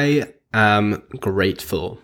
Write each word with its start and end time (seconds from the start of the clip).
I 0.00 0.32
am 0.54 1.02
grateful. 1.20 1.98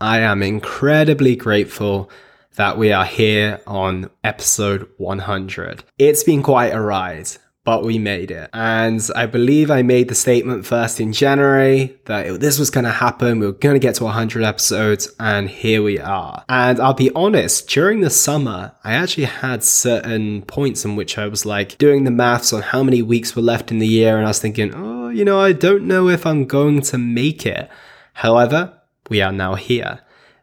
I 0.00 0.18
am 0.22 0.42
incredibly 0.42 1.36
grateful 1.36 2.10
that 2.56 2.76
we 2.76 2.90
are 2.90 3.04
here 3.04 3.60
on 3.64 4.10
episode 4.24 4.88
100. 4.96 5.84
It's 5.98 6.24
been 6.24 6.42
quite 6.42 6.74
a 6.74 6.80
ride 6.80 7.28
but 7.68 7.84
we 7.84 7.98
made 7.98 8.30
it. 8.30 8.48
And 8.54 9.06
I 9.14 9.26
believe 9.26 9.70
I 9.70 9.82
made 9.82 10.08
the 10.08 10.14
statement 10.14 10.64
first 10.64 11.00
in 11.00 11.12
January 11.12 11.98
that 12.06 12.40
this 12.40 12.58
was 12.58 12.70
going 12.70 12.86
to 12.86 12.90
happen. 12.90 13.40
We 13.40 13.44
were 13.44 13.52
going 13.52 13.74
to 13.74 13.78
get 13.78 13.96
to 13.96 14.04
100 14.04 14.42
episodes, 14.42 15.14
and 15.20 15.50
here 15.50 15.82
we 15.82 15.98
are. 15.98 16.46
And 16.48 16.80
I'll 16.80 16.94
be 16.94 17.10
honest, 17.14 17.68
during 17.68 18.00
the 18.00 18.08
summer, 18.08 18.72
I 18.84 18.94
actually 18.94 19.26
had 19.26 19.62
certain 19.62 20.40
points 20.46 20.86
in 20.86 20.96
which 20.96 21.18
I 21.18 21.28
was 21.28 21.44
like 21.44 21.76
doing 21.76 22.04
the 22.04 22.10
maths 22.10 22.54
on 22.54 22.62
how 22.62 22.82
many 22.82 23.02
weeks 23.02 23.36
were 23.36 23.42
left 23.42 23.70
in 23.70 23.80
the 23.80 23.86
year, 23.86 24.16
and 24.16 24.24
I 24.24 24.30
was 24.30 24.40
thinking, 24.40 24.74
oh, 24.74 24.87
you 25.08 25.24
know, 25.24 25.40
I 25.40 25.52
don't 25.52 25.86
know 25.86 26.08
if 26.08 26.26
I'm 26.26 26.44
going 26.46 26.82
to 26.82 26.98
make 26.98 27.46
it. 27.46 27.68
However, 28.14 28.80
we 29.08 29.20
are 29.22 29.32
now 29.32 29.54
here. 29.54 30.00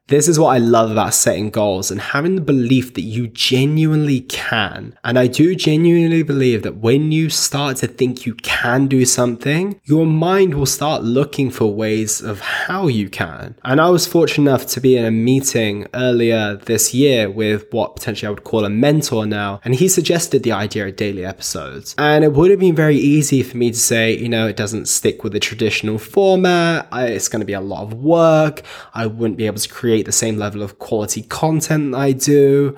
This 0.08 0.27
is 0.27 0.38
what 0.38 0.54
I 0.54 0.59
love 0.59 0.91
about 0.91 1.16
setting 1.16 1.50
goals 1.50 1.90
and 1.90 2.00
having 2.00 2.36
the 2.36 2.41
belief 2.41 2.94
that 2.94 3.02
you 3.02 3.27
genuinely 3.27 4.22
can. 4.22 4.96
And 5.04 5.18
I 5.18 5.26
do 5.26 5.55
genuinely 5.55 6.22
believe 6.22 6.62
that 6.62 6.77
when 6.77 7.12
you 7.12 7.32
start 7.32 7.77
to 7.77 7.88
think 7.88 8.23
you 8.23 8.36
can 8.36 8.86
do 8.86 9.04
something, 9.04 9.82
your 9.84 10.05
mind 10.05 10.54
will 10.54 10.68
start 10.68 11.02
looking 11.02 11.49
for 11.49 11.73
ways 11.73 12.22
of 12.22 12.40
how 12.40 12.86
you 12.86 13.10
can. 13.10 13.55
And 13.63 13.82
I 13.82 13.90
was 13.90 14.05
fortunate 14.05 14.48
enough 14.48 14.68
to 14.68 14.80
be 14.80 14.96
in 14.96 15.05
a 15.05 15.10
meeting 15.10 15.88
earlier 15.96 16.55
this 16.55 16.94
year 16.94 17.27
with 17.27 17.66
what 17.72 17.96
potentially 17.96 18.27
I 18.27 18.30
would 18.30 18.44
call 18.44 18.63
a 18.63 18.70
mentor 18.70 19.26
now. 19.26 19.60
And 19.63 19.74
he 19.74 19.88
suggested 19.88 20.44
the 20.44 20.52
idea 20.52 20.85
of 20.85 20.98
daily 20.98 21.26
episodes. 21.26 21.96
And 21.98 22.24
it 22.24 22.34
would 22.34 22.52
have 22.52 22.60
been 22.60 22.76
very 22.76 22.98
easy 22.98 23.41
for 23.41 23.58
me 23.58 23.72
to 23.72 23.80
say, 23.80 24.16
you 24.16 24.30
know, 24.30 24.46
it 24.46 24.55
doesn't 24.55 24.88
stick 24.88 25.24
with 25.24 25.34
the 25.34 25.40
traditional 25.40 25.98
format. 25.98 26.88
It's 26.94 27.27
going 27.27 27.40
to 27.40 27.46
be 27.48 27.54
a 27.54 27.60
lot 27.60 27.82
of 27.82 27.96
work. 27.96 28.62
I 28.94 29.08
wouldn't 29.08 29.40
be 29.40 29.48
able 29.48 29.58
to 29.58 29.68
create 29.68 29.95
create 29.95 30.05
the 30.05 30.12
same 30.12 30.35
level 30.38 30.62
of 30.62 30.77
quality 30.77 31.21
content 31.21 31.96
I 31.96 32.12
do 32.12 32.76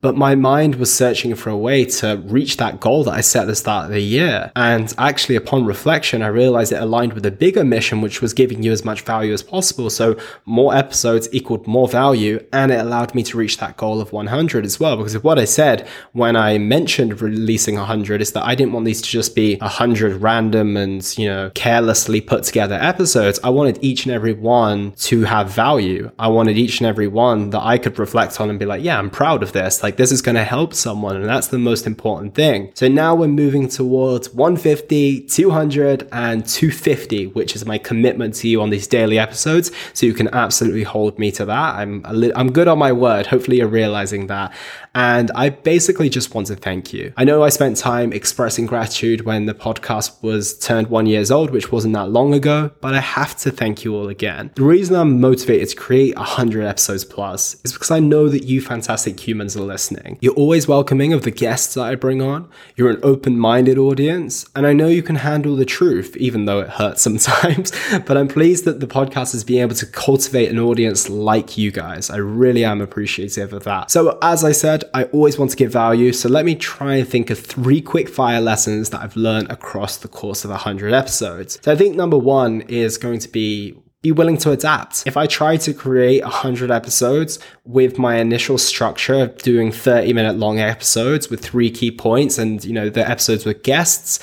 but 0.00 0.16
my 0.16 0.36
mind 0.36 0.76
was 0.76 0.94
searching 0.94 1.34
for 1.34 1.50
a 1.50 1.56
way 1.56 1.84
to 1.84 2.22
reach 2.26 2.56
that 2.58 2.78
goal 2.78 3.02
that 3.02 3.14
I 3.14 3.20
set 3.20 3.42
at 3.42 3.46
the 3.48 3.56
start 3.56 3.86
of 3.86 3.90
the 3.90 4.00
year. 4.00 4.52
And 4.54 4.94
actually, 4.96 5.34
upon 5.34 5.64
reflection, 5.64 6.22
I 6.22 6.28
realized 6.28 6.70
it 6.70 6.80
aligned 6.80 7.14
with 7.14 7.26
a 7.26 7.32
bigger 7.32 7.64
mission, 7.64 8.00
which 8.00 8.22
was 8.22 8.32
giving 8.32 8.62
you 8.62 8.70
as 8.70 8.84
much 8.84 9.00
value 9.00 9.32
as 9.32 9.42
possible. 9.42 9.90
So 9.90 10.16
more 10.44 10.72
episodes 10.72 11.28
equaled 11.32 11.66
more 11.66 11.88
value, 11.88 12.44
and 12.52 12.70
it 12.70 12.78
allowed 12.78 13.12
me 13.16 13.24
to 13.24 13.36
reach 13.36 13.58
that 13.58 13.76
goal 13.76 14.00
of 14.00 14.12
100 14.12 14.64
as 14.64 14.78
well. 14.78 14.96
Because 14.96 15.20
what 15.24 15.36
I 15.38 15.44
said 15.44 15.88
when 16.12 16.36
I 16.36 16.58
mentioned 16.58 17.20
releasing 17.20 17.74
100 17.74 18.20
is 18.20 18.32
that 18.32 18.46
I 18.46 18.54
didn't 18.54 18.74
want 18.74 18.86
these 18.86 19.02
to 19.02 19.08
just 19.08 19.34
be 19.34 19.56
100 19.56 20.22
random 20.22 20.76
and, 20.76 21.18
you 21.18 21.26
know, 21.26 21.50
carelessly 21.56 22.20
put 22.20 22.44
together 22.44 22.78
episodes. 22.80 23.40
I 23.42 23.50
wanted 23.50 23.78
each 23.82 24.06
and 24.06 24.14
every 24.14 24.34
one 24.34 24.92
to 24.92 25.24
have 25.24 25.50
value. 25.50 26.12
I 26.20 26.28
wanted 26.28 26.56
each 26.56 26.78
and 26.78 26.86
every 26.86 27.08
one 27.08 27.50
that 27.50 27.62
I 27.62 27.78
could 27.78 27.98
reflect 27.98 28.40
on 28.40 28.48
and 28.48 28.60
be 28.60 28.64
like, 28.64 28.84
yeah, 28.84 28.96
I'm 28.96 29.10
proud 29.10 29.42
of 29.42 29.50
this. 29.50 29.82
Like, 29.82 29.87
like 29.88 29.96
this 29.96 30.12
is 30.12 30.20
going 30.20 30.34
to 30.34 30.44
help 30.44 30.74
someone. 30.74 31.16
And 31.16 31.24
that's 31.24 31.46
the 31.46 31.58
most 31.58 31.86
important 31.86 32.34
thing. 32.34 32.70
So 32.74 32.88
now 32.88 33.14
we're 33.14 33.26
moving 33.26 33.68
towards 33.68 34.34
150, 34.34 35.22
200 35.22 36.06
and 36.12 36.46
250, 36.46 37.28
which 37.28 37.56
is 37.56 37.64
my 37.64 37.78
commitment 37.78 38.34
to 38.34 38.48
you 38.48 38.60
on 38.60 38.68
these 38.68 38.86
daily 38.86 39.18
episodes. 39.18 39.70
So 39.94 40.04
you 40.04 40.12
can 40.12 40.28
absolutely 40.34 40.82
hold 40.82 41.18
me 41.18 41.30
to 41.32 41.46
that. 41.46 41.76
I'm, 41.76 42.02
li- 42.10 42.32
I'm 42.36 42.52
good 42.52 42.68
on 42.68 42.78
my 42.78 42.92
word. 42.92 43.28
Hopefully 43.28 43.56
you're 43.58 43.66
realizing 43.66 44.26
that. 44.26 44.52
And 44.94 45.30
I 45.34 45.48
basically 45.48 46.10
just 46.10 46.34
want 46.34 46.48
to 46.48 46.56
thank 46.56 46.92
you. 46.92 47.14
I 47.16 47.24
know 47.24 47.42
I 47.42 47.48
spent 47.48 47.78
time 47.78 48.12
expressing 48.12 48.66
gratitude 48.66 49.22
when 49.22 49.46
the 49.46 49.54
podcast 49.54 50.22
was 50.22 50.58
turned 50.58 50.88
one 50.88 51.06
years 51.06 51.30
old, 51.30 51.50
which 51.50 51.72
wasn't 51.72 51.94
that 51.94 52.10
long 52.10 52.34
ago, 52.34 52.72
but 52.82 52.92
I 52.94 53.00
have 53.00 53.36
to 53.38 53.50
thank 53.50 53.84
you 53.84 53.94
all 53.94 54.08
again. 54.08 54.50
The 54.54 54.64
reason 54.64 54.96
I'm 54.96 55.18
motivated 55.20 55.68
to 55.70 55.76
create 55.76 56.14
100 56.16 56.64
episodes 56.64 57.06
plus 57.06 57.56
is 57.64 57.72
because 57.72 57.90
I 57.90 58.00
know 58.00 58.28
that 58.28 58.44
you 58.44 58.60
fantastic 58.60 59.18
humans 59.18 59.56
are 59.56 59.62
listening. 59.62 59.77
You're 60.20 60.34
always 60.34 60.68
welcoming 60.68 61.12
of 61.12 61.22
the 61.22 61.30
guests 61.30 61.74
that 61.74 61.82
I 61.82 61.94
bring 61.94 62.20
on. 62.20 62.48
You're 62.76 62.90
an 62.90 63.00
open 63.02 63.38
minded 63.38 63.78
audience, 63.78 64.46
and 64.54 64.66
I 64.66 64.72
know 64.72 64.88
you 64.88 65.02
can 65.02 65.16
handle 65.16 65.56
the 65.56 65.64
truth, 65.64 66.16
even 66.16 66.44
though 66.44 66.60
it 66.60 66.70
hurts 66.70 67.02
sometimes. 67.08 67.72
but 68.06 68.16
I'm 68.16 68.28
pleased 68.28 68.64
that 68.64 68.80
the 68.80 68.86
podcast 68.86 69.34
is 69.34 69.44
being 69.44 69.62
able 69.62 69.76
to 69.76 69.86
cultivate 69.86 70.50
an 70.50 70.58
audience 70.58 71.08
like 71.08 71.56
you 71.56 71.70
guys. 71.70 72.10
I 72.10 72.16
really 72.16 72.64
am 72.64 72.80
appreciative 72.80 73.52
of 73.52 73.64
that. 73.64 73.90
So, 73.90 74.18
as 74.22 74.44
I 74.44 74.52
said, 74.52 74.84
I 74.94 75.04
always 75.04 75.38
want 75.38 75.50
to 75.52 75.56
give 75.56 75.72
value. 75.72 76.12
So, 76.12 76.28
let 76.28 76.44
me 76.44 76.54
try 76.54 76.96
and 76.96 77.08
think 77.08 77.30
of 77.30 77.38
three 77.38 77.80
quick 77.80 78.08
fire 78.08 78.40
lessons 78.40 78.90
that 78.90 79.02
I've 79.02 79.16
learned 79.16 79.50
across 79.50 79.96
the 79.96 80.08
course 80.08 80.44
of 80.44 80.50
100 80.50 80.92
episodes. 80.92 81.58
So, 81.62 81.72
I 81.72 81.76
think 81.76 81.96
number 81.96 82.18
one 82.18 82.62
is 82.62 82.98
going 82.98 83.20
to 83.20 83.28
be 83.28 83.76
be 84.02 84.12
willing 84.12 84.36
to 84.38 84.52
adapt. 84.52 85.04
If 85.06 85.16
I 85.16 85.26
try 85.26 85.56
to 85.56 85.74
create 85.74 86.22
100 86.22 86.70
episodes 86.70 87.38
with 87.64 87.98
my 87.98 88.16
initial 88.16 88.56
structure 88.56 89.14
of 89.14 89.38
doing 89.38 89.72
30 89.72 90.12
minute 90.12 90.36
long 90.36 90.60
episodes 90.60 91.28
with 91.28 91.40
three 91.40 91.70
key 91.70 91.90
points 91.90 92.38
and, 92.38 92.64
you 92.64 92.72
know, 92.72 92.88
the 92.88 93.08
episodes 93.08 93.44
with 93.44 93.62
guests, 93.64 94.20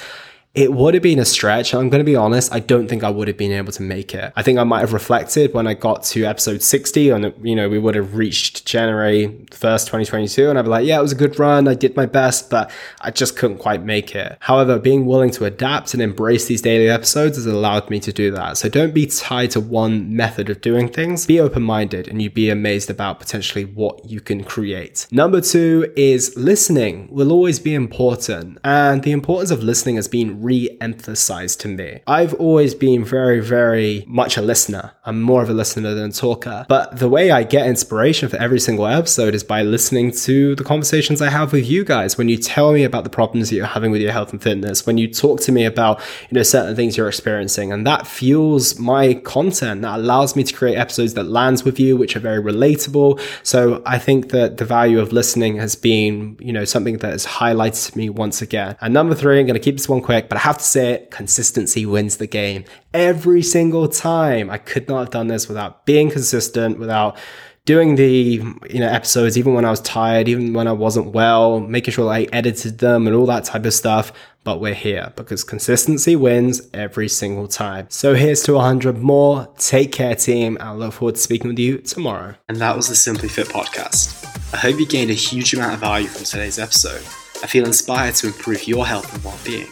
it 0.55 0.71
would 0.71 0.93
have 0.93 1.03
been 1.03 1.19
a 1.19 1.25
stretch. 1.25 1.73
I'm 1.73 1.89
going 1.89 1.99
to 1.99 2.05
be 2.05 2.15
honest. 2.15 2.53
I 2.53 2.59
don't 2.59 2.87
think 2.87 3.03
I 3.03 3.09
would 3.09 3.27
have 3.27 3.35
been 3.35 3.51
able 3.51 3.73
to 3.73 3.81
make 3.81 4.15
it. 4.15 4.31
I 4.37 4.41
think 4.41 4.57
I 4.57 4.63
might 4.63 4.79
have 4.79 4.93
reflected 4.93 5.53
when 5.53 5.67
I 5.67 5.73
got 5.73 6.03
to 6.05 6.23
episode 6.23 6.61
60 6.61 7.09
and, 7.09 7.33
you 7.43 7.55
know, 7.55 7.67
we 7.67 7.77
would 7.77 7.95
have 7.95 8.15
reached 8.15 8.65
January 8.65 9.27
1st, 9.51 9.85
2022. 9.85 10.49
And 10.49 10.57
I'd 10.57 10.61
be 10.61 10.69
like, 10.69 10.85
yeah, 10.85 10.97
it 10.97 11.01
was 11.01 11.11
a 11.11 11.15
good 11.15 11.37
run. 11.37 11.67
I 11.67 11.73
did 11.73 11.97
my 11.97 12.05
best, 12.05 12.49
but 12.49 12.71
I 13.01 13.11
just 13.11 13.35
couldn't 13.35 13.57
quite 13.57 13.83
make 13.83 14.15
it. 14.15 14.37
However, 14.39 14.79
being 14.79 15.05
willing 15.05 15.31
to 15.31 15.43
adapt 15.43 15.93
and 15.93 16.01
embrace 16.01 16.45
these 16.45 16.61
daily 16.61 16.89
episodes 16.89 17.35
has 17.35 17.45
allowed 17.45 17.89
me 17.89 17.99
to 17.99 18.13
do 18.13 18.31
that. 18.31 18.57
So 18.57 18.69
don't 18.69 18.93
be 18.93 19.07
tied 19.07 19.51
to 19.51 19.59
one 19.59 20.15
method 20.15 20.49
of 20.49 20.61
doing 20.61 20.87
things. 20.87 21.25
Be 21.25 21.37
open 21.37 21.63
minded 21.63 22.07
and 22.07 22.21
you'd 22.21 22.33
be 22.33 22.49
amazed 22.49 22.89
about 22.89 23.19
potentially 23.19 23.65
what 23.65 24.05
you 24.09 24.21
can 24.21 24.45
create. 24.45 25.05
Number 25.11 25.41
two 25.41 25.91
is 25.97 26.33
listening 26.37 27.09
will 27.11 27.33
always 27.33 27.59
be 27.59 27.73
important. 27.73 28.57
And 28.63 29.03
the 29.03 29.11
importance 29.11 29.51
of 29.51 29.61
listening 29.61 29.97
has 29.97 30.07
been 30.07 30.44
re-emphasized 30.45 31.59
to 31.61 31.67
me. 31.67 32.01
I've 32.07 32.33
always 32.35 32.73
been 32.73 33.03
very, 33.03 33.39
very 33.39 34.05
much 34.07 34.37
a 34.37 34.41
listener. 34.41 34.93
I'm 35.05 35.21
more 35.21 35.41
of 35.41 35.49
a 35.49 35.53
listener 35.53 35.93
than 35.93 36.09
a 36.11 36.13
talker. 36.13 36.65
But 36.69 36.99
the 36.99 37.09
way 37.09 37.31
I 37.31 37.43
get 37.43 37.67
inspiration 37.67 38.29
for 38.29 38.37
every 38.37 38.59
single 38.59 38.85
episode 38.85 39.35
is 39.35 39.43
by 39.43 39.63
listening 39.63 40.11
to 40.11 40.55
the 40.55 40.63
conversations 40.63 41.21
I 41.21 41.29
have 41.29 41.51
with 41.51 41.65
you 41.65 41.83
guys. 41.83 42.17
When 42.17 42.29
you 42.29 42.37
tell 42.37 42.71
me 42.71 42.83
about 42.83 43.03
the 43.03 43.09
problems 43.09 43.49
that 43.49 43.55
you're 43.55 43.65
having 43.65 43.91
with 43.91 44.01
your 44.01 44.11
health 44.11 44.31
and 44.31 44.41
fitness, 44.41 44.85
when 44.85 44.97
you 44.97 45.11
talk 45.11 45.41
to 45.41 45.51
me 45.51 45.65
about, 45.65 45.99
you 46.29 46.35
know, 46.35 46.43
certain 46.43 46.75
things 46.75 46.95
you're 46.95 47.07
experiencing, 47.07 47.71
and 47.71 47.85
that 47.87 48.07
fuels 48.07 48.79
my 48.79 49.15
content. 49.15 49.81
That 49.81 49.99
allows 49.99 50.35
me 50.35 50.43
to 50.43 50.53
create 50.53 50.77
episodes 50.77 51.15
that 51.15 51.25
lands 51.25 51.63
with 51.63 51.79
you, 51.79 51.97
which 51.97 52.15
are 52.15 52.19
very 52.19 52.41
relatable. 52.41 53.19
So 53.43 53.81
I 53.85 53.97
think 53.97 54.29
that 54.29 54.57
the 54.57 54.65
value 54.65 54.99
of 54.99 55.11
listening 55.11 55.57
has 55.57 55.75
been, 55.75 56.37
you 56.39 56.53
know, 56.53 56.65
something 56.65 56.97
that 56.99 57.11
has 57.11 57.25
highlighted 57.25 57.91
to 57.91 57.97
me 57.97 58.09
once 58.09 58.41
again. 58.41 58.75
And 58.81 58.93
number 58.93 59.15
three, 59.15 59.39
I'm 59.39 59.45
going 59.45 59.55
to 59.55 59.59
keep 59.59 59.75
this 59.77 59.89
one 59.89 60.01
quick, 60.01 60.29
but 60.29 60.34
but 60.35 60.41
I 60.41 60.43
have 60.47 60.57
to 60.57 60.65
say 60.65 61.07
consistency 61.11 61.85
wins 61.85 62.17
the 62.17 62.27
game 62.27 62.65
every 62.93 63.41
single 63.41 63.87
time. 63.87 64.49
I 64.49 64.57
could 64.57 64.89
not 64.89 64.99
have 64.99 65.09
done 65.09 65.27
this 65.27 65.47
without 65.47 65.85
being 65.85 66.11
consistent, 66.11 66.77
without 66.77 67.17
doing 67.63 67.95
the 67.95 68.43
you 68.69 68.79
know 68.81 68.89
episodes 68.89 69.37
even 69.37 69.53
when 69.53 69.63
I 69.63 69.69
was 69.69 69.79
tired, 69.79 70.27
even 70.27 70.51
when 70.51 70.67
I 70.67 70.73
wasn't 70.73 71.13
well, 71.13 71.61
making 71.61 71.93
sure 71.93 72.11
I 72.11 72.27
edited 72.33 72.79
them 72.79 73.07
and 73.07 73.15
all 73.15 73.25
that 73.27 73.45
type 73.45 73.63
of 73.63 73.73
stuff. 73.73 74.11
But 74.43 74.59
we're 74.59 74.73
here 74.73 75.13
because 75.15 75.45
consistency 75.45 76.17
wins 76.17 76.61
every 76.73 77.07
single 77.07 77.47
time. 77.47 77.87
So 77.89 78.13
here's 78.13 78.43
to 78.43 78.55
100 78.55 78.97
more. 78.97 79.47
Take 79.57 79.93
care, 79.93 80.15
team. 80.15 80.57
I 80.59 80.73
look 80.73 80.95
forward 80.95 81.15
to 81.15 81.21
speaking 81.21 81.47
with 81.47 81.59
you 81.59 81.77
tomorrow. 81.77 82.35
And 82.49 82.57
that 82.57 82.75
was 82.75 82.89
the 82.89 82.95
Simply 82.95 83.29
Fit 83.29 83.47
podcast. 83.47 84.53
I 84.53 84.57
hope 84.57 84.81
you 84.81 84.85
gained 84.85 85.11
a 85.11 85.13
huge 85.13 85.53
amount 85.53 85.75
of 85.75 85.79
value 85.79 86.07
from 86.07 86.25
today's 86.25 86.59
episode. 86.59 87.05
I 87.41 87.47
feel 87.47 87.65
inspired 87.65 88.15
to 88.15 88.27
improve 88.27 88.67
your 88.67 88.85
health 88.85 89.13
and 89.13 89.23
well-being 89.23 89.71